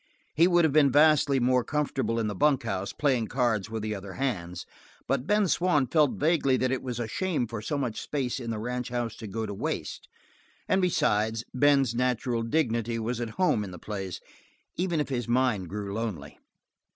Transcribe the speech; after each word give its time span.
He 0.33 0.47
would 0.47 0.63
have 0.65 0.73
been 0.73 0.91
vastly 0.91 1.39
more 1.39 1.63
comfortable 1.63 2.19
in 2.19 2.25
the 2.25 2.33
bunkhouse 2.33 2.91
playing 2.91 3.27
cards 3.27 3.69
with 3.69 3.83
the 3.83 3.93
other 3.93 4.13
hands, 4.13 4.65
but 5.07 5.27
Ben 5.27 5.47
Swann 5.47 5.85
felt 5.85 6.13
vaguely 6.13 6.57
that 6.57 6.71
it 6.71 6.81
was 6.81 6.99
a 6.99 7.07
shame 7.07 7.45
for 7.45 7.61
so 7.61 7.77
much 7.77 8.01
space 8.01 8.39
in 8.39 8.49
the 8.49 8.57
ranch 8.57 8.89
house 8.89 9.15
to 9.17 9.27
go 9.27 9.45
to 9.45 9.53
waste, 9.53 10.09
and 10.67 10.81
besides, 10.81 11.43
Ben's 11.53 11.93
natural 11.93 12.41
dignity 12.41 12.97
was 12.97 13.21
at 13.21 13.29
home 13.37 13.63
in 13.63 13.69
the 13.69 13.77
place 13.77 14.19
even 14.75 14.99
if 14.99 15.09
his 15.09 15.27
mind 15.27 15.69
grew 15.69 15.93
lonely. 15.93 16.39